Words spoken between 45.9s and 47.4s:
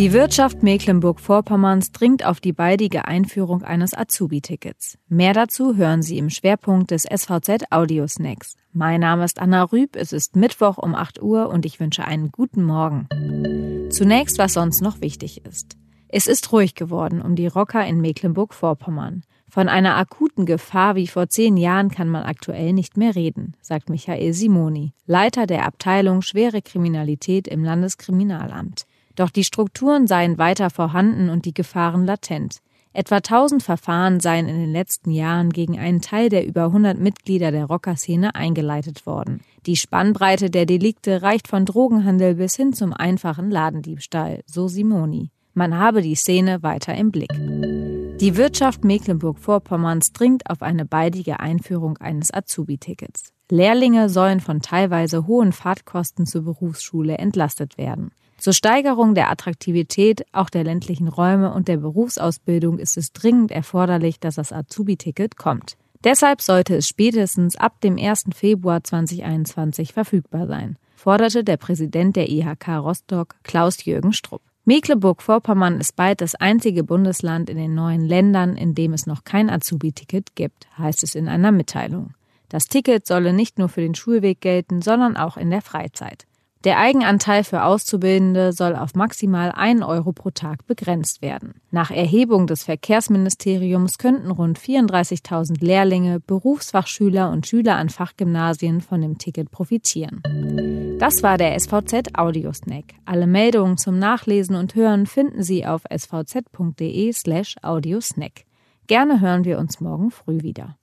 die Szene weiter im Blick.